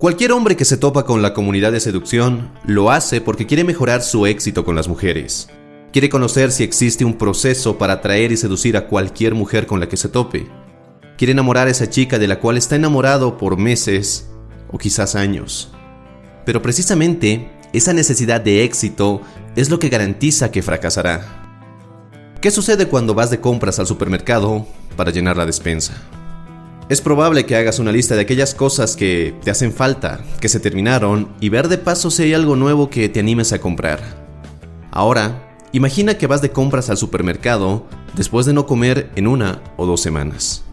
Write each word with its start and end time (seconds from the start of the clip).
Cualquier 0.00 0.32
hombre 0.32 0.56
que 0.56 0.64
se 0.64 0.78
topa 0.78 1.04
con 1.04 1.20
la 1.20 1.34
comunidad 1.34 1.72
de 1.72 1.78
seducción 1.78 2.50
lo 2.64 2.90
hace 2.90 3.20
porque 3.20 3.46
quiere 3.46 3.64
mejorar 3.64 4.00
su 4.00 4.24
éxito 4.24 4.64
con 4.64 4.74
las 4.74 4.88
mujeres. 4.88 5.50
Quiere 5.92 6.08
conocer 6.08 6.52
si 6.52 6.64
existe 6.64 7.04
un 7.04 7.18
proceso 7.18 7.76
para 7.76 7.92
atraer 7.92 8.32
y 8.32 8.38
seducir 8.38 8.78
a 8.78 8.86
cualquier 8.86 9.34
mujer 9.34 9.66
con 9.66 9.78
la 9.78 9.90
que 9.90 9.98
se 9.98 10.08
tope. 10.08 10.48
Quiere 11.18 11.32
enamorar 11.32 11.66
a 11.66 11.70
esa 11.70 11.90
chica 11.90 12.18
de 12.18 12.28
la 12.28 12.40
cual 12.40 12.56
está 12.56 12.76
enamorado 12.76 13.36
por 13.36 13.58
meses 13.58 14.30
o 14.68 14.78
quizás 14.78 15.16
años. 15.16 15.70
Pero 16.46 16.62
precisamente 16.62 17.50
esa 17.74 17.92
necesidad 17.92 18.40
de 18.40 18.64
éxito 18.64 19.20
es 19.54 19.68
lo 19.68 19.78
que 19.78 19.90
garantiza 19.90 20.50
que 20.50 20.62
fracasará. 20.62 22.38
¿Qué 22.40 22.50
sucede 22.50 22.88
cuando 22.88 23.12
vas 23.12 23.30
de 23.30 23.40
compras 23.40 23.78
al 23.78 23.86
supermercado 23.86 24.66
para 24.96 25.10
llenar 25.10 25.36
la 25.36 25.44
despensa? 25.44 25.92
Es 26.90 27.00
probable 27.00 27.46
que 27.46 27.54
hagas 27.54 27.78
una 27.78 27.92
lista 27.92 28.16
de 28.16 28.22
aquellas 28.22 28.52
cosas 28.52 28.96
que 28.96 29.32
te 29.44 29.52
hacen 29.52 29.72
falta, 29.72 30.24
que 30.40 30.48
se 30.48 30.58
terminaron, 30.58 31.28
y 31.38 31.48
ver 31.48 31.68
de 31.68 31.78
paso 31.78 32.10
si 32.10 32.24
hay 32.24 32.34
algo 32.34 32.56
nuevo 32.56 32.90
que 32.90 33.08
te 33.08 33.20
animes 33.20 33.52
a 33.52 33.60
comprar. 33.60 34.00
Ahora, 34.90 35.56
imagina 35.70 36.18
que 36.18 36.26
vas 36.26 36.42
de 36.42 36.50
compras 36.50 36.90
al 36.90 36.96
supermercado 36.96 37.86
después 38.16 38.44
de 38.44 38.54
no 38.54 38.66
comer 38.66 39.08
en 39.14 39.28
una 39.28 39.62
o 39.76 39.86
dos 39.86 40.00
semanas. 40.00 40.64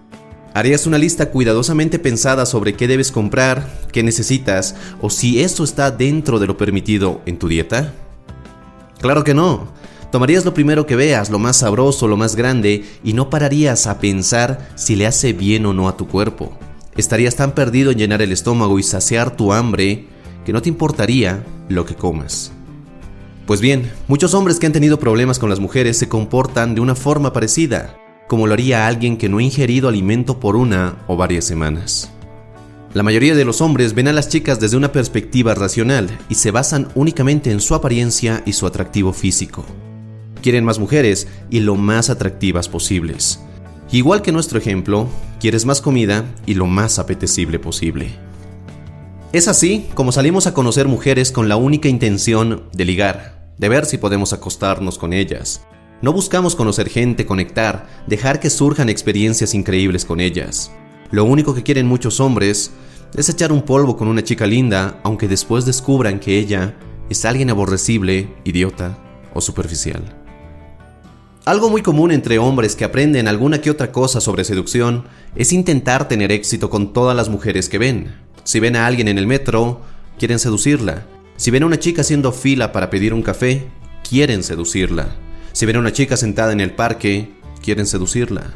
¿Harías 0.55 0.88
una 0.88 0.97
lista 0.97 1.29
cuidadosamente 1.29 1.99
pensada 1.99 2.47
sobre 2.47 2.73
qué 2.73 2.88
debes 2.88 3.11
comprar, 3.11 3.71
qué 3.91 4.01
necesitas 4.01 4.73
o 4.99 5.11
si 5.11 5.43
esto 5.43 5.63
está 5.63 5.91
dentro 5.91 6.39
de 6.39 6.47
lo 6.47 6.57
permitido 6.57 7.21
en 7.27 7.38
tu 7.38 7.47
dieta? 7.47 7.93
Claro 9.01 9.23
que 9.23 9.35
no. 9.35 9.67
Tomarías 10.17 10.45
lo 10.45 10.55
primero 10.55 10.87
que 10.87 10.95
veas, 10.95 11.29
lo 11.29 11.37
más 11.37 11.57
sabroso, 11.57 12.07
lo 12.07 12.17
más 12.17 12.35
grande, 12.35 12.83
y 13.03 13.13
no 13.13 13.29
pararías 13.29 13.85
a 13.85 13.99
pensar 13.99 14.67
si 14.73 14.95
le 14.95 15.05
hace 15.05 15.31
bien 15.31 15.67
o 15.67 15.73
no 15.73 15.87
a 15.87 15.95
tu 15.95 16.07
cuerpo. 16.07 16.57
Estarías 16.95 17.35
tan 17.35 17.51
perdido 17.51 17.91
en 17.91 17.99
llenar 17.99 18.23
el 18.23 18.31
estómago 18.31 18.79
y 18.79 18.83
saciar 18.83 19.38
tu 19.38 19.53
hambre 19.53 20.07
que 20.43 20.53
no 20.53 20.63
te 20.63 20.69
importaría 20.69 21.45
lo 21.69 21.85
que 21.85 21.93
comas. 21.93 22.51
Pues 23.45 23.61
bien, 23.61 23.91
muchos 24.07 24.33
hombres 24.33 24.57
que 24.57 24.65
han 24.65 24.73
tenido 24.73 24.97
problemas 24.97 25.38
con 25.38 25.51
las 25.51 25.59
mujeres 25.59 25.99
se 25.99 26.09
comportan 26.09 26.73
de 26.73 26.81
una 26.81 26.95
forma 26.95 27.31
parecida, 27.31 27.95
como 28.27 28.47
lo 28.47 28.53
haría 28.53 28.88
alguien 28.88 29.17
que 29.17 29.29
no 29.29 29.38
ha 29.38 29.44
ingerido 29.44 29.88
alimento 29.88 30.39
por 30.39 30.56
una 30.56 30.97
o 31.06 31.16
varias 31.16 31.45
semanas. 31.45 32.11
La 32.95 33.03
mayoría 33.03 33.35
de 33.35 33.45
los 33.45 33.61
hombres 33.61 33.94
ven 33.94 34.07
a 34.07 34.13
las 34.13 34.29
chicas 34.29 34.59
desde 34.59 34.77
una 34.77 34.91
perspectiva 34.91 35.53
racional 35.53 36.09
y 36.27 36.33
se 36.33 36.50
basan 36.50 36.88
únicamente 36.95 37.51
en 37.51 37.61
su 37.61 37.75
apariencia 37.75 38.41
y 38.47 38.53
su 38.53 38.66
atractivo 38.66 39.13
físico. 39.13 39.63
Quieren 40.47 40.63
más 40.63 40.80
mujeres 40.80 41.28
y 41.50 41.59
lo 41.59 41.75
más 41.75 42.09
atractivas 42.09 42.69
posibles. 42.69 43.41
Igual 43.91 44.22
que 44.22 44.31
nuestro 44.31 44.58
ejemplo, 44.58 45.09
quieres 45.41 45.66
más 45.66 45.81
comida 45.81 46.24
y 46.46 46.53
lo 46.53 46.68
más 46.68 47.00
apetecible 47.00 47.59
posible. 47.59 48.12
Es 49.34 49.50
así 49.50 49.88
como 49.94 50.13
salimos 50.13 50.47
a 50.47 50.53
conocer 50.53 50.88
mujeres 50.88 51.34
con 51.34 51.50
la 51.50 51.57
única 51.57 51.90
intención 51.90 52.63
de 52.72 52.86
ligar, 52.86 53.52
de 53.57 53.68
ver 53.68 53.86
si 53.86 53.97
podemos 53.97 54.31
acostarnos 54.31 54.97
con 54.97 55.12
ellas. 55.12 55.68
No 56.02 56.13
buscamos 56.13 56.56
conocer 56.56 56.88
gente, 56.88 57.25
conectar, 57.25 58.06
dejar 58.07 58.40
que 58.40 58.50
surjan 58.50 58.88
experiencias 58.88 59.53
increíbles 59.53 60.06
con 60.06 60.22
ellas. 60.22 60.72
Lo 61.12 61.25
único 61.25 61.56
que 61.56 61.63
quieren 61.63 61.88
muchos 61.88 62.22
hombres 62.22 62.72
es 63.18 63.28
echar 63.28 63.52
un 63.52 63.63
polvo 63.63 63.97
con 63.97 64.07
una 64.07 64.24
chica 64.24 64.47
linda, 64.47 65.02
aunque 65.03 65.28
después 65.28 65.66
descubran 65.66 66.22
que 66.22 66.40
ella 66.40 66.74
es 67.09 67.25
alguien 67.25 67.50
aborrecible, 67.50 68.34
idiota 68.46 68.97
o 69.34 69.41
superficial. 69.41 70.16
Algo 71.47 71.69
muy 71.69 71.81
común 71.81 72.12
entre 72.12 72.40
hombres 72.40 72.75
que 72.75 72.84
aprenden 72.84 73.30
alguna 73.30 73.62
que 73.62 73.72
otra 73.72 73.94
cosa 73.94 74.19
sobre 74.19 74.44
seducción 74.44 75.06
es 75.34 75.53
intentar 75.53 76.09
tener 76.09 76.30
éxito 76.30 76.69
con 76.69 76.91
todas 76.91 77.16
las 77.16 77.30
mujeres 77.30 77.69
que 77.69 77.78
ven. 77.78 78.13
Si 78.44 78.59
ven 78.59 78.75
a 78.75 78.85
alguien 78.85 79.08
en 79.08 79.18
el 79.18 79.28
metro, 79.28 79.80
quieren 80.19 80.40
seducirla. 80.40 81.06
Si 81.38 81.50
ven 81.50 81.63
a 81.63 81.68
una 81.68 81.80
chica 81.80 82.02
haciendo 82.02 82.34
fila 82.34 82.74
para 82.74 82.90
pedir 82.90 83.13
un 83.13 83.22
café, 83.22 83.66
quieren 84.09 84.44
seducirla. 84.44 85.16
Si 85.53 85.66
ven 85.66 85.78
a 85.78 85.80
una 85.80 85.94
chica 85.94 86.18
sentada 86.18 86.52
en 86.52 86.59
el 86.59 86.72
parque, 86.72 87.31
quieren 87.63 87.86
seducirla. 87.86 88.53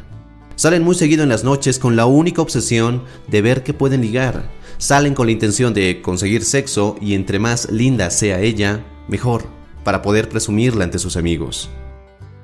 Salen 0.56 0.82
muy 0.82 0.94
seguido 0.94 1.22
en 1.22 1.30
las 1.30 1.44
noches 1.44 1.78
con 1.78 1.96
la 1.96 2.04
única 2.04 2.42
obsesión 2.42 3.04
de 3.26 3.40
ver 3.40 3.62
que 3.62 3.72
pueden 3.72 4.02
ligar. 4.02 4.50
Salen 4.76 5.14
con 5.14 5.28
la 5.28 5.32
intención 5.32 5.72
de 5.72 6.02
conseguir 6.02 6.44
sexo 6.44 6.96
y 7.00 7.14
entre 7.14 7.38
más 7.38 7.70
linda 7.70 8.10
sea 8.10 8.42
ella, 8.42 8.84
mejor, 9.08 9.46
para 9.82 10.02
poder 10.02 10.28
presumirla 10.28 10.84
ante 10.84 10.98
sus 10.98 11.16
amigos. 11.16 11.70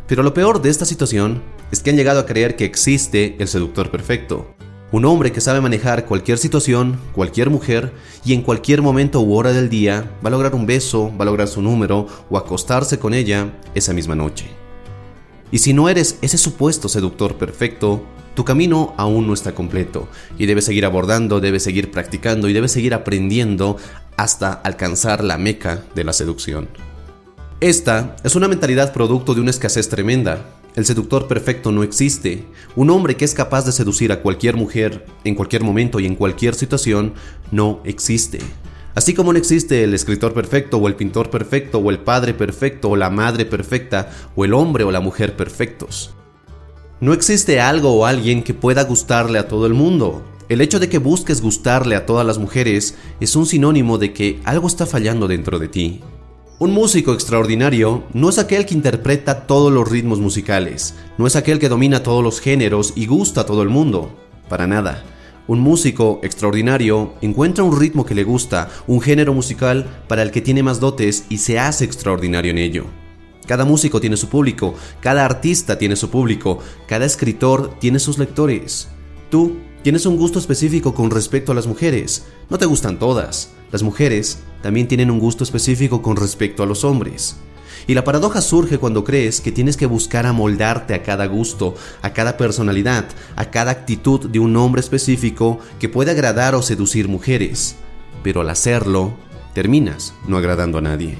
Pero 0.08 0.22
lo 0.22 0.32
peor 0.32 0.62
de 0.62 0.70
esta 0.70 0.86
situación 0.86 1.42
es 1.70 1.82
que 1.82 1.91
han 1.91 1.96
llegado 1.96 2.20
a 2.20 2.26
creer 2.26 2.56
que 2.56 2.64
existe 2.64 3.36
el 3.38 3.46
seductor 3.46 3.91
perfecto. 3.91 4.54
Un 4.91 5.04
hombre 5.04 5.32
que 5.32 5.42
sabe 5.42 5.60
manejar 5.60 6.06
cualquier 6.06 6.38
situación, 6.38 6.98
cualquier 7.12 7.50
mujer, 7.50 7.92
y 8.24 8.32
en 8.32 8.41
cualquier 8.41 8.80
momento 8.80 9.20
u 9.20 9.34
hora 9.34 9.52
del 9.52 9.69
día 9.69 10.10
va 10.24 10.28
a 10.28 10.30
lograr 10.30 10.54
un 10.54 10.64
beso, 10.64 11.12
va 11.14 11.24
a 11.24 11.26
lograr 11.26 11.46
su 11.46 11.60
número 11.60 12.06
o 12.30 12.38
acostarse 12.38 12.98
con 12.98 13.12
ella 13.12 13.52
esa 13.74 13.92
misma 13.92 14.14
noche. 14.14 14.46
Y 15.52 15.58
si 15.58 15.74
no 15.74 15.91
eres 15.91 16.19
ese 16.22 16.38
supuesto 16.38 16.88
seductor 16.88 17.36
perfecto, 17.36 18.02
tu 18.34 18.46
camino 18.46 18.94
aún 18.96 19.26
no 19.26 19.34
está 19.34 19.54
completo 19.54 20.08
y 20.38 20.46
debes 20.46 20.64
seguir 20.64 20.86
abordando, 20.86 21.40
debes 21.40 21.64
seguir 21.64 21.90
practicando 21.90 22.48
y 22.48 22.54
debes 22.54 22.72
seguir 22.72 22.94
aprendiendo 22.94 23.76
hasta 24.16 24.52
alcanzar 24.52 25.22
la 25.22 25.36
meca 25.36 25.82
de 25.94 26.04
la 26.04 26.14
seducción. 26.14 26.69
Esta 27.60 28.14
es 28.22 28.36
una 28.36 28.46
mentalidad 28.46 28.92
producto 28.92 29.34
de 29.34 29.41
una 29.41 29.50
escasez 29.50 29.88
tremenda. 29.88 30.48
El 30.76 30.86
seductor 30.86 31.26
perfecto 31.26 31.72
no 31.72 31.82
existe. 31.82 32.44
Un 32.76 32.88
hombre 32.88 33.16
que 33.16 33.24
es 33.24 33.34
capaz 33.34 33.66
de 33.66 33.72
seducir 33.72 34.12
a 34.12 34.22
cualquier 34.22 34.56
mujer 34.56 35.04
en 35.24 35.34
cualquier 35.34 35.64
momento 35.64 35.98
y 35.98 36.06
en 36.06 36.14
cualquier 36.14 36.54
situación 36.54 37.14
no 37.50 37.80
existe. 37.82 38.38
Así 38.94 39.12
como 39.12 39.32
no 39.32 39.41
existe 39.41 39.82
el 39.82 39.92
escritor 39.92 40.34
perfecto 40.34 40.78
o 40.78 40.86
el 40.86 40.94
pintor 40.94 41.30
perfecto 41.30 41.78
o 41.78 41.91
el 41.91 41.98
padre 41.98 42.32
perfecto 42.32 42.91
o 42.91 42.96
la 42.96 43.10
madre 43.10 43.44
perfecta 43.44 44.08
o 44.36 44.44
el 44.44 44.54
hombre 44.54 44.84
o 44.84 44.92
la 44.92 45.00
mujer 45.00 45.34
perfectos. 45.34 46.14
No 47.00 47.12
existe 47.12 47.60
algo 47.60 47.92
o 47.92 48.06
alguien 48.06 48.44
que 48.44 48.54
pueda 48.54 48.84
gustarle 48.84 49.40
a 49.40 49.48
todo 49.48 49.66
el 49.66 49.75
mundo. 49.75 50.22
El 50.48 50.60
hecho 50.60 50.78
de 50.78 50.88
que 50.88 50.98
busques 50.98 51.42
gustarle 51.42 51.96
a 51.96 52.06
todas 52.06 52.25
las 52.25 52.38
mujeres 52.38 52.94
es 53.19 53.34
un 53.34 53.46
sinónimo 53.46 53.99
de 53.99 54.12
que 54.12 54.40
algo 54.44 54.69
está 54.69 54.87
fallando 54.87 55.26
dentro 55.26 55.58
de 55.58 55.66
ti. 55.66 56.02
Un 56.60 56.72
músico 56.72 57.12
extraordinario 57.12 58.02
no 58.12 58.31
es 58.31 58.38
aquel 58.40 58.66
que 58.66 58.75
interpreta 58.75 59.46
todos 59.46 59.72
los 59.72 59.88
ritmos 59.88 60.19
musicales, 60.19 60.96
no 61.16 61.28
es 61.28 61.37
aquel 61.37 61.60
que 61.60 61.69
domina 61.69 62.02
todos 62.02 62.25
los 62.25 62.40
géneros 62.40 62.94
y 62.96 63.06
gusta 63.06 63.43
a 63.43 63.46
todo 63.46 63.62
el 63.62 63.69
mundo, 63.69 64.10
para 64.49 64.66
nada. 64.66 65.05
Un 65.46 65.60
músico 65.60 66.19
extraordinario 66.25 67.12
encuentra 67.20 67.62
un 67.62 67.78
ritmo 67.78 68.05
que 68.05 68.16
le 68.16 68.25
gusta, 68.25 68.70
un 68.88 69.00
género 69.00 69.32
musical 69.34 69.87
para 70.08 70.22
el 70.22 70.32
que 70.32 70.40
tiene 70.40 70.64
más 70.64 70.81
dotes 70.81 71.26
y 71.28 71.38
se 71.38 71.60
hace 71.60 71.84
extraordinario 71.84 72.50
en 72.50 72.58
ello. 72.58 72.87
Cada 73.46 73.64
músico 73.64 74.00
tiene 74.00 74.16
su 74.16 74.28
público, 74.28 74.75
cada 74.99 75.25
artista 75.25 75.78
tiene 75.78 75.94
su 75.94 76.10
público, 76.10 76.58
cada 76.88 77.06
escritor 77.06 77.78
tiene 77.78 78.00
sus 78.00 78.19
lectores. 78.19 78.88
Tú 79.31 79.58
tienes 79.82 80.06
un 80.06 80.16
gusto 80.16 80.38
específico 80.38 80.94
con 80.94 81.10
respecto 81.10 81.52
a 81.52 81.54
las 81.54 81.66
mujeres, 81.66 82.26
no 82.50 82.58
te 82.58 82.66
gustan 82.66 82.98
todas. 82.98 83.50
Las 83.70 83.82
mujeres 83.82 84.38
también 84.62 84.88
tienen 84.88 85.10
un 85.10 85.19
gusto 85.19 85.44
específico 85.44 86.02
con 86.02 86.16
respecto 86.16 86.62
a 86.62 86.66
los 86.66 86.84
hombres. 86.84 87.36
Y 87.86 87.94
la 87.94 88.04
paradoja 88.04 88.40
surge 88.40 88.78
cuando 88.78 89.04
crees 89.04 89.40
que 89.40 89.52
tienes 89.52 89.76
que 89.76 89.86
buscar 89.86 90.26
amoldarte 90.26 90.94
a 90.94 91.02
cada 91.02 91.26
gusto, 91.26 91.75
a 92.02 92.12
cada 92.12 92.36
personalidad, 92.36 93.06
a 93.36 93.50
cada 93.50 93.70
actitud 93.70 94.28
de 94.28 94.38
un 94.38 94.56
hombre 94.56 94.80
específico 94.80 95.58
que 95.78 95.88
pueda 95.88 96.12
agradar 96.12 96.54
o 96.54 96.62
seducir 96.62 97.08
mujeres. 97.08 97.76
Pero 98.22 98.42
al 98.42 98.50
hacerlo, 98.50 99.14
terminas 99.54 100.12
no 100.26 100.36
agradando 100.36 100.78
a 100.78 100.82
nadie. 100.82 101.16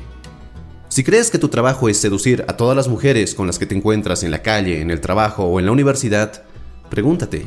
Si 0.89 1.05
crees 1.05 1.31
que 1.31 1.39
tu 1.39 1.49
trabajo 1.49 1.89
es 1.89 1.99
seducir 1.99 2.45
a 2.49 2.57
todas 2.57 2.77
las 2.77 2.89
mujeres 2.89 3.35
con 3.35 3.47
las 3.47 3.59
que 3.59 3.67
te 3.67 3.75
encuentras 3.75 4.23
en 4.23 4.31
la 4.31 4.43
calle, 4.43 4.81
en 4.81 4.91
el 4.91 5.01
trabajo 5.01 5.45
o 5.45 5.61
en 5.61 5.67
la 5.67 5.73
universidad, 5.73 6.43
pregúntate, 6.91 7.47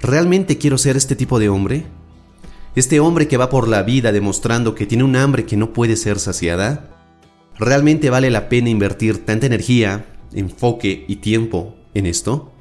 ¿realmente 0.00 0.58
quiero 0.58 0.78
ser 0.78 0.96
este 0.96 1.16
tipo 1.16 1.38
de 1.38 1.48
hombre? 1.48 1.86
¿Este 2.74 3.00
hombre 3.00 3.26
que 3.26 3.36
va 3.36 3.50
por 3.50 3.68
la 3.68 3.82
vida 3.82 4.12
demostrando 4.12 4.74
que 4.74 4.86
tiene 4.86 5.04
un 5.04 5.16
hambre 5.16 5.46
que 5.46 5.56
no 5.56 5.72
puede 5.72 5.96
ser 5.96 6.18
saciada? 6.18 6.90
¿Realmente 7.58 8.10
vale 8.10 8.30
la 8.30 8.48
pena 8.48 8.70
invertir 8.70 9.24
tanta 9.24 9.46
energía, 9.46 10.06
enfoque 10.32 11.04
y 11.08 11.16
tiempo 11.16 11.74
en 11.94 12.06
esto? 12.06 12.52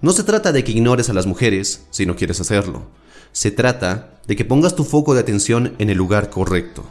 No 0.00 0.12
se 0.12 0.22
trata 0.22 0.52
de 0.52 0.64
que 0.64 0.72
ignores 0.72 1.10
a 1.10 1.14
las 1.14 1.26
mujeres 1.26 1.86
si 1.90 2.06
no 2.06 2.16
quieres 2.16 2.40
hacerlo. 2.40 2.90
Se 3.32 3.50
trata 3.50 4.20
de 4.26 4.36
que 4.36 4.44
pongas 4.44 4.76
tu 4.76 4.84
foco 4.84 5.14
de 5.14 5.20
atención 5.20 5.74
en 5.78 5.90
el 5.90 5.98
lugar 5.98 6.30
correcto, 6.30 6.84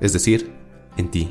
es 0.00 0.12
decir, 0.12 0.52
en 0.96 1.10
ti. 1.10 1.30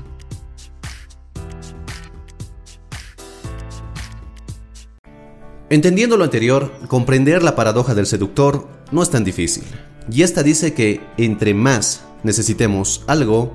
Entendiendo 5.71 6.17
lo 6.17 6.25
anterior, 6.25 6.69
comprender 6.89 7.43
la 7.43 7.55
paradoja 7.55 7.95
del 7.95 8.05
seductor 8.05 8.67
no 8.91 9.01
es 9.01 9.09
tan 9.09 9.23
difícil. 9.23 9.63
Y 10.11 10.23
esta 10.23 10.43
dice 10.43 10.73
que 10.73 10.99
entre 11.15 11.53
más 11.53 12.03
necesitemos 12.23 13.05
algo, 13.07 13.53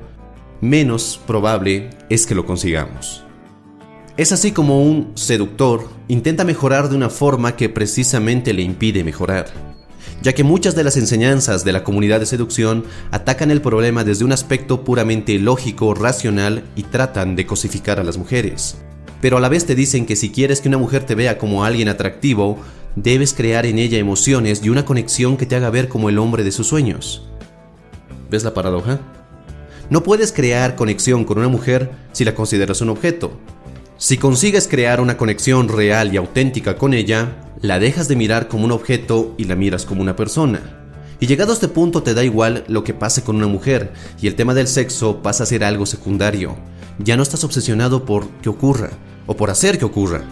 menos 0.62 1.20
probable 1.26 1.90
es 2.08 2.24
que 2.24 2.34
lo 2.34 2.46
consigamos. 2.46 3.22
Es 4.16 4.32
así 4.32 4.52
como 4.52 4.82
un 4.82 5.12
seductor 5.14 5.90
intenta 6.08 6.44
mejorar 6.44 6.88
de 6.88 6.96
una 6.96 7.10
forma 7.10 7.54
que 7.54 7.68
precisamente 7.68 8.54
le 8.54 8.62
impide 8.62 9.04
mejorar, 9.04 9.48
ya 10.22 10.32
que 10.32 10.42
muchas 10.42 10.74
de 10.74 10.84
las 10.84 10.96
enseñanzas 10.96 11.66
de 11.66 11.72
la 11.72 11.84
comunidad 11.84 12.20
de 12.20 12.24
seducción 12.24 12.86
atacan 13.10 13.50
el 13.50 13.60
problema 13.60 14.04
desde 14.04 14.24
un 14.24 14.32
aspecto 14.32 14.84
puramente 14.84 15.38
lógico, 15.38 15.92
racional 15.92 16.64
y 16.76 16.84
tratan 16.84 17.36
de 17.36 17.44
cosificar 17.44 18.00
a 18.00 18.04
las 18.04 18.16
mujeres 18.16 18.76
pero 19.26 19.38
a 19.38 19.40
la 19.40 19.48
vez 19.48 19.66
te 19.66 19.74
dicen 19.74 20.06
que 20.06 20.14
si 20.14 20.30
quieres 20.30 20.60
que 20.60 20.68
una 20.68 20.78
mujer 20.78 21.02
te 21.02 21.16
vea 21.16 21.36
como 21.36 21.64
alguien 21.64 21.88
atractivo, 21.88 22.60
debes 22.94 23.34
crear 23.34 23.66
en 23.66 23.80
ella 23.80 23.98
emociones 23.98 24.60
y 24.62 24.68
una 24.68 24.84
conexión 24.84 25.36
que 25.36 25.46
te 25.46 25.56
haga 25.56 25.68
ver 25.68 25.88
como 25.88 26.08
el 26.08 26.18
hombre 26.20 26.44
de 26.44 26.52
sus 26.52 26.68
sueños. 26.68 27.26
¿Ves 28.30 28.44
la 28.44 28.54
paradoja? 28.54 29.00
No 29.90 30.04
puedes 30.04 30.30
crear 30.30 30.76
conexión 30.76 31.24
con 31.24 31.38
una 31.38 31.48
mujer 31.48 31.90
si 32.12 32.24
la 32.24 32.36
consideras 32.36 32.80
un 32.82 32.90
objeto. 32.90 33.32
Si 33.96 34.16
consigues 34.16 34.68
crear 34.68 35.00
una 35.00 35.16
conexión 35.16 35.66
real 35.66 36.14
y 36.14 36.18
auténtica 36.18 36.76
con 36.76 36.94
ella, 36.94 37.50
la 37.60 37.80
dejas 37.80 38.06
de 38.06 38.14
mirar 38.14 38.46
como 38.46 38.64
un 38.64 38.70
objeto 38.70 39.34
y 39.36 39.46
la 39.46 39.56
miras 39.56 39.86
como 39.86 40.02
una 40.02 40.14
persona. 40.14 40.86
Y 41.18 41.26
llegado 41.26 41.50
a 41.50 41.54
este 41.54 41.66
punto 41.66 42.04
te 42.04 42.14
da 42.14 42.22
igual 42.22 42.62
lo 42.68 42.84
que 42.84 42.94
pase 42.94 43.24
con 43.24 43.34
una 43.34 43.48
mujer 43.48 43.92
y 44.22 44.28
el 44.28 44.36
tema 44.36 44.54
del 44.54 44.68
sexo 44.68 45.20
pasa 45.20 45.42
a 45.42 45.46
ser 45.46 45.64
algo 45.64 45.84
secundario 45.84 46.56
ya 46.98 47.16
no 47.16 47.22
estás 47.22 47.44
obsesionado 47.44 48.04
por 48.04 48.28
que 48.42 48.48
ocurra 48.48 48.90
o 49.26 49.36
por 49.36 49.50
hacer 49.50 49.78
que 49.78 49.84
ocurra. 49.84 50.22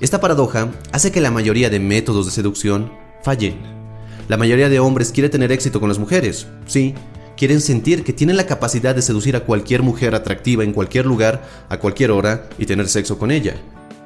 Esta 0.00 0.20
paradoja 0.20 0.70
hace 0.92 1.12
que 1.12 1.20
la 1.20 1.30
mayoría 1.30 1.70
de 1.70 1.80
métodos 1.80 2.26
de 2.26 2.32
seducción 2.32 2.92
fallen. 3.22 3.58
La 4.28 4.36
mayoría 4.36 4.68
de 4.68 4.80
hombres 4.80 5.12
quiere 5.12 5.28
tener 5.28 5.52
éxito 5.52 5.80
con 5.80 5.88
las 5.88 5.98
mujeres, 5.98 6.46
sí, 6.66 6.94
quieren 7.36 7.60
sentir 7.60 8.04
que 8.04 8.12
tienen 8.12 8.36
la 8.36 8.46
capacidad 8.46 8.94
de 8.94 9.02
seducir 9.02 9.34
a 9.34 9.44
cualquier 9.44 9.82
mujer 9.82 10.14
atractiva 10.14 10.62
en 10.62 10.72
cualquier 10.72 11.06
lugar, 11.06 11.42
a 11.68 11.78
cualquier 11.78 12.10
hora 12.10 12.48
y 12.58 12.66
tener 12.66 12.88
sexo 12.88 13.18
con 13.18 13.30
ella. 13.30 13.56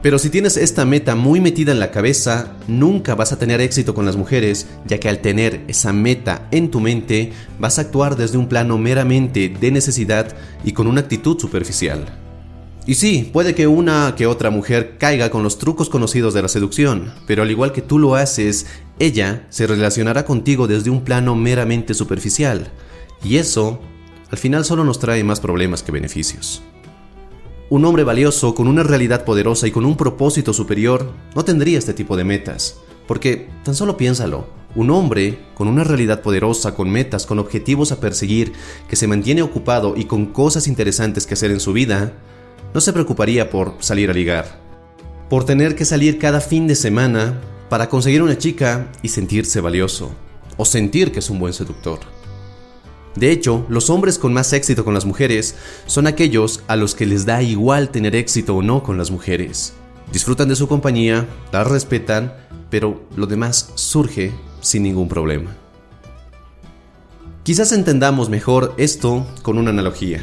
Pero 0.05 0.19
si 0.19 0.29
tienes 0.29 0.59
esta 0.59 0.85
meta 0.85 1.15
muy 1.15 1.41
metida 1.41 1.73
en 1.73 1.81
la 1.81 1.91
cabeza, 1.91 2.53
nunca 2.69 3.15
vas 3.15 3.33
a 3.33 3.39
tener 3.39 3.63
éxito 3.63 3.95
con 3.95 4.05
las 4.05 4.17
mujeres, 4.17 4.67
ya 4.85 5.01
que 5.01 5.09
al 5.09 5.21
tener 5.21 5.65
esa 5.67 5.95
meta 5.95 6.47
en 6.51 6.71
tu 6.71 6.81
mente, 6.81 7.33
vas 7.59 7.79
a 7.79 7.81
actuar 7.81 8.15
desde 8.15 8.37
un 8.37 8.47
plano 8.47 8.77
meramente 8.77 9.49
de 9.49 9.71
necesidad 9.71 10.37
y 10.63 10.73
con 10.73 10.89
una 10.89 11.01
actitud 11.01 11.41
superficial. 11.41 12.05
Y 12.85 12.97
sí, 12.97 13.31
puede 13.33 13.55
que 13.55 13.67
una 13.67 14.13
que 14.15 14.27
otra 14.27 14.51
mujer 14.51 14.99
caiga 14.99 15.31
con 15.31 15.43
los 15.43 15.57
trucos 15.57 15.89
conocidos 15.89 16.35
de 16.35 16.43
la 16.43 16.49
seducción, 16.49 17.15
pero 17.27 17.43
al 17.43 17.51
igual 17.51 17.73
que 17.73 17.81
tú 17.81 17.99
lo 17.99 18.15
haces, 18.15 18.67
ella 18.99 19.47
se 19.49 19.67
relacionará 19.67 20.27
contigo 20.27 20.67
desde 20.67 20.91
un 20.91 21.03
plano 21.03 21.35
meramente 21.35 21.95
superficial. 21.95 22.71
Y 23.25 23.39
eso, 23.39 23.81
al 24.31 24.37
final 24.37 24.67
solo 24.67 24.85
nos 24.85 24.99
trae 24.99 25.25
más 25.25 25.41
problemas 25.41 25.83
que 25.83 25.93
beneficios. 25.93 26.63
Un 27.75 27.85
hombre 27.87 28.05
valioso, 28.05 28.55
con 28.55 28.69
una 28.69 28.85
realidad 28.85 29.25
poderosa 29.25 29.67
y 29.67 29.73
con 29.73 29.85
un 29.85 29.97
propósito 29.97 30.53
superior, 30.53 31.11
no 31.35 31.45
tendría 31.45 31.77
este 31.77 31.93
tipo 31.93 32.17
de 32.17 32.23
metas. 32.23 32.77
Porque, 33.09 33.49
tan 33.65 33.75
solo 33.75 33.97
piénsalo, 33.97 34.47
un 34.77 34.93
hombre 34.93 35.41
con 35.57 35.67
una 35.67 35.83
realidad 35.83 36.23
poderosa, 36.23 36.77
con 36.77 36.89
metas, 36.89 37.27
con 37.27 37.41
objetivos 37.41 37.91
a 37.91 37.99
perseguir, 37.99 38.53
que 38.89 38.95
se 38.95 39.09
mantiene 39.09 39.43
ocupado 39.43 39.95
y 39.97 40.05
con 40.05 40.27
cosas 40.27 40.69
interesantes 40.69 41.27
que 41.27 41.35
hacer 41.35 41.51
en 41.51 41.59
su 41.59 41.73
vida, 41.73 42.13
no 42.73 42.81
se 42.81 42.93
preocuparía 42.93 43.51
por 43.51 43.75
salir 43.81 44.09
a 44.09 44.15
ligar. 44.15 44.61
Por 45.29 45.45
tener 45.45 45.75
que 45.75 45.85
salir 45.85 46.21
cada 46.21 46.41
fin 46.41 46.69
de 46.69 46.77
semana 46.77 47.41
para 47.71 47.89
conseguir 47.89 48.23
una 48.23 48.39
chica 48.39 48.93
y 49.03 49.09
sentirse 49.09 49.61
valioso. 49.61 50.13
O 50.57 50.65
sentir 50.65 51.11
que 51.11 51.19
es 51.19 51.29
un 51.29 51.41
buen 51.41 51.53
seductor. 51.53 52.14
De 53.17 53.31
hecho, 53.31 53.65
los 53.69 53.91
hombres 53.91 54.19
con 54.19 54.33
más 54.33 54.53
éxito 54.53 54.85
con 54.85 54.95
las 54.95 55.05
mujeres 55.05 55.55
son 55.87 56.07
aquellos 56.07 56.63
a 56.67 56.77
los 56.77 56.95
que 56.95 57.07
les 57.07 57.27
da 57.27 57.43
igual 57.43 57.91
tener 57.91 58.17
éxito 58.17 58.57
o 58.57 58.63
no 58.63 58.83
con 58.83 58.99
las 58.99 59.11
mujeres. 59.11 59.75
Disfrutan 60.13 60.49
de 60.49 60.57
su 60.57 60.69
compañía, 60.69 61.27
las 61.53 61.67
respetan, 61.67 62.35
pero 62.71 63.05
lo 63.17 63.27
demás 63.27 63.71
surge 63.77 64.33
sin 64.61 64.83
ningún 64.83 65.09
problema. 65.09 65.57
Quizás 67.45 67.73
entendamos 67.73 68.31
mejor 68.31 68.75
esto 68.79 69.27
con 69.43 69.59
una 69.59 69.71
analogía. 69.71 70.21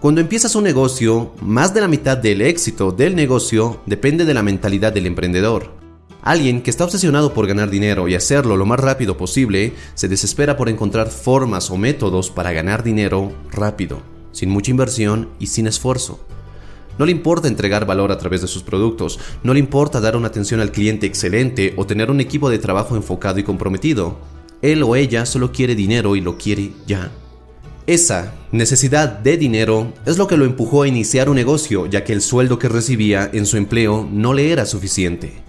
Cuando 0.00 0.20
empiezas 0.20 0.54
un 0.54 0.64
negocio, 0.64 1.32
más 1.40 1.72
de 1.72 1.80
la 1.80 1.88
mitad 1.88 2.18
del 2.18 2.42
éxito 2.42 2.92
del 2.92 3.16
negocio 3.16 3.80
depende 3.86 4.24
de 4.24 4.34
la 4.34 4.42
mentalidad 4.42 4.92
del 4.92 5.06
emprendedor. 5.06 5.85
Alguien 6.26 6.60
que 6.60 6.70
está 6.70 6.82
obsesionado 6.82 7.32
por 7.32 7.46
ganar 7.46 7.70
dinero 7.70 8.08
y 8.08 8.16
hacerlo 8.16 8.56
lo 8.56 8.66
más 8.66 8.80
rápido 8.80 9.16
posible, 9.16 9.74
se 9.94 10.08
desespera 10.08 10.56
por 10.56 10.68
encontrar 10.68 11.08
formas 11.08 11.70
o 11.70 11.76
métodos 11.76 12.32
para 12.32 12.50
ganar 12.50 12.82
dinero 12.82 13.32
rápido, 13.52 14.02
sin 14.32 14.50
mucha 14.50 14.72
inversión 14.72 15.28
y 15.38 15.46
sin 15.46 15.68
esfuerzo. 15.68 16.18
No 16.98 17.06
le 17.06 17.12
importa 17.12 17.46
entregar 17.46 17.86
valor 17.86 18.10
a 18.10 18.18
través 18.18 18.40
de 18.40 18.48
sus 18.48 18.64
productos, 18.64 19.20
no 19.44 19.54
le 19.54 19.60
importa 19.60 20.00
dar 20.00 20.16
una 20.16 20.26
atención 20.26 20.58
al 20.58 20.72
cliente 20.72 21.06
excelente 21.06 21.74
o 21.76 21.86
tener 21.86 22.10
un 22.10 22.18
equipo 22.18 22.50
de 22.50 22.58
trabajo 22.58 22.96
enfocado 22.96 23.38
y 23.38 23.44
comprometido. 23.44 24.18
Él 24.62 24.82
o 24.82 24.96
ella 24.96 25.26
solo 25.26 25.52
quiere 25.52 25.76
dinero 25.76 26.16
y 26.16 26.22
lo 26.22 26.36
quiere 26.38 26.72
ya. 26.88 27.12
Esa 27.86 28.34
necesidad 28.50 29.10
de 29.10 29.36
dinero 29.36 29.92
es 30.04 30.18
lo 30.18 30.26
que 30.26 30.36
lo 30.36 30.44
empujó 30.44 30.82
a 30.82 30.88
iniciar 30.88 31.28
un 31.28 31.36
negocio, 31.36 31.86
ya 31.86 32.02
que 32.02 32.12
el 32.12 32.20
sueldo 32.20 32.58
que 32.58 32.68
recibía 32.68 33.30
en 33.32 33.46
su 33.46 33.58
empleo 33.58 34.08
no 34.10 34.34
le 34.34 34.50
era 34.50 34.66
suficiente. 34.66 35.45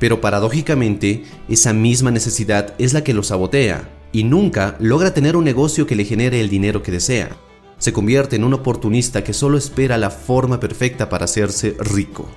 Pero 0.00 0.20
paradójicamente, 0.20 1.24
esa 1.48 1.72
misma 1.72 2.10
necesidad 2.10 2.74
es 2.78 2.92
la 2.92 3.04
que 3.04 3.14
lo 3.14 3.22
sabotea 3.22 3.88
y 4.10 4.24
nunca 4.24 4.74
logra 4.80 5.14
tener 5.14 5.36
un 5.36 5.44
negocio 5.44 5.86
que 5.86 5.94
le 5.94 6.04
genere 6.04 6.40
el 6.40 6.48
dinero 6.48 6.82
que 6.82 6.90
desea. 6.90 7.36
Se 7.78 7.92
convierte 7.92 8.36
en 8.36 8.44
un 8.44 8.54
oportunista 8.54 9.22
que 9.22 9.32
solo 9.32 9.56
espera 9.56 9.98
la 9.98 10.10
forma 10.10 10.58
perfecta 10.58 11.08
para 11.08 11.26
hacerse 11.26 11.76
rico. 11.78 12.28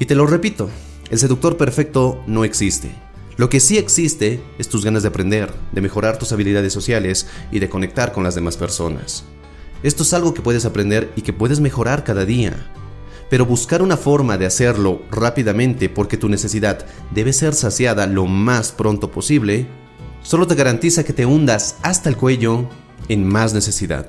Y 0.00 0.06
te 0.06 0.14
lo 0.14 0.26
repito, 0.26 0.70
el 1.10 1.18
seductor 1.18 1.56
perfecto 1.56 2.22
no 2.26 2.44
existe. 2.44 2.90
Lo 3.36 3.48
que 3.48 3.60
sí 3.60 3.78
existe 3.78 4.42
es 4.58 4.68
tus 4.68 4.84
ganas 4.84 5.02
de 5.02 5.08
aprender, 5.08 5.52
de 5.72 5.80
mejorar 5.80 6.18
tus 6.18 6.32
habilidades 6.32 6.72
sociales 6.72 7.26
y 7.52 7.58
de 7.58 7.68
conectar 7.68 8.12
con 8.12 8.24
las 8.24 8.34
demás 8.34 8.56
personas. 8.56 9.24
Esto 9.82 10.02
es 10.02 10.12
algo 10.12 10.34
que 10.34 10.42
puedes 10.42 10.64
aprender 10.64 11.10
y 11.16 11.22
que 11.22 11.32
puedes 11.32 11.60
mejorar 11.60 12.04
cada 12.04 12.24
día. 12.24 12.70
Pero 13.30 13.46
buscar 13.46 13.80
una 13.80 13.96
forma 13.96 14.36
de 14.36 14.44
hacerlo 14.44 15.02
rápidamente 15.10 15.88
porque 15.88 16.18
tu 16.18 16.28
necesidad 16.28 16.84
debe 17.14 17.32
ser 17.32 17.54
saciada 17.54 18.06
lo 18.06 18.26
más 18.26 18.72
pronto 18.72 19.10
posible, 19.10 19.66
solo 20.22 20.46
te 20.46 20.56
garantiza 20.56 21.04
que 21.04 21.12
te 21.14 21.24
hundas 21.24 21.76
hasta 21.82 22.10
el 22.10 22.16
cuello 22.16 22.68
en 23.08 23.26
más 23.26 23.54
necesidad. 23.54 24.06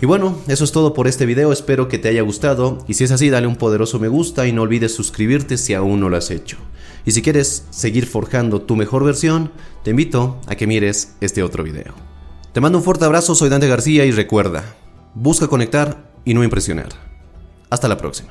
Y 0.00 0.06
bueno, 0.06 0.38
eso 0.46 0.62
es 0.62 0.70
todo 0.70 0.94
por 0.94 1.08
este 1.08 1.26
video, 1.26 1.50
espero 1.50 1.88
que 1.88 1.98
te 1.98 2.08
haya 2.08 2.22
gustado 2.22 2.84
y 2.86 2.94
si 2.94 3.04
es 3.04 3.10
así 3.10 3.30
dale 3.30 3.48
un 3.48 3.56
poderoso 3.56 3.98
me 3.98 4.06
gusta 4.06 4.46
y 4.46 4.52
no 4.52 4.62
olvides 4.62 4.94
suscribirte 4.94 5.56
si 5.56 5.74
aún 5.74 5.98
no 5.98 6.08
lo 6.08 6.16
has 6.18 6.30
hecho. 6.30 6.58
Y 7.04 7.12
si 7.12 7.22
quieres 7.22 7.64
seguir 7.70 8.06
forjando 8.06 8.60
tu 8.60 8.76
mejor 8.76 9.02
versión, 9.02 9.50
te 9.82 9.90
invito 9.90 10.40
a 10.46 10.56
que 10.56 10.66
mires 10.66 11.14
este 11.22 11.42
otro 11.42 11.64
video. 11.64 11.94
Te 12.52 12.60
mando 12.60 12.78
un 12.78 12.84
fuerte 12.84 13.06
abrazo, 13.06 13.34
soy 13.34 13.48
Dante 13.48 13.66
García 13.66 14.04
y 14.04 14.10
recuerda, 14.10 14.76
busca 15.14 15.48
conectar 15.48 16.12
y 16.24 16.34
no 16.34 16.44
impresionar. 16.44 17.07
Hasta 17.70 17.88
la 17.88 17.96
próxima. 17.96 18.30